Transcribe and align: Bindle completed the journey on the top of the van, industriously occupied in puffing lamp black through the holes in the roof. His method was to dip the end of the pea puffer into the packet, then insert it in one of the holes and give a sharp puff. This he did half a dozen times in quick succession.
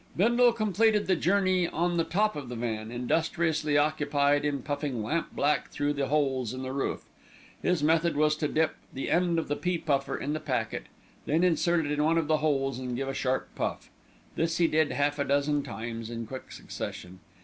Bindle 0.17 0.51
completed 0.51 1.05
the 1.05 1.15
journey 1.15 1.67
on 1.67 1.95
the 1.97 2.03
top 2.03 2.35
of 2.35 2.49
the 2.49 2.55
van, 2.55 2.89
industriously 2.91 3.77
occupied 3.77 4.43
in 4.43 4.63
puffing 4.63 5.03
lamp 5.03 5.27
black 5.35 5.69
through 5.69 5.93
the 5.93 6.07
holes 6.07 6.55
in 6.55 6.63
the 6.63 6.71
roof. 6.73 7.03
His 7.61 7.83
method 7.83 8.17
was 8.17 8.35
to 8.37 8.47
dip 8.47 8.77
the 8.91 9.11
end 9.11 9.37
of 9.37 9.47
the 9.47 9.55
pea 9.55 9.77
puffer 9.77 10.17
into 10.17 10.33
the 10.33 10.39
packet, 10.39 10.87
then 11.27 11.43
insert 11.43 11.85
it 11.85 11.91
in 11.91 12.03
one 12.03 12.17
of 12.17 12.27
the 12.27 12.37
holes 12.37 12.79
and 12.79 12.95
give 12.95 13.09
a 13.09 13.13
sharp 13.13 13.49
puff. 13.53 13.91
This 14.35 14.57
he 14.57 14.65
did 14.67 14.91
half 14.91 15.19
a 15.19 15.23
dozen 15.23 15.61
times 15.61 16.09
in 16.09 16.25
quick 16.25 16.51
succession. 16.51 17.19